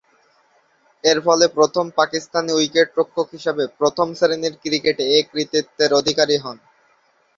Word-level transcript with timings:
এরফলে, 1.03 1.45
প্রথম 1.57 1.85
পাকিস্তানি 1.97 2.51
উইকেট-রক্ষক 2.53 3.27
হিসেবে 3.31 3.63
প্রথম-শ্রেণীর 3.79 4.53
ক্রিকেটে 4.63 5.03
এ 5.11 5.29
কৃতিত্বের 5.31 5.91
অধিকারী 5.99 6.35
হন। 6.37 6.57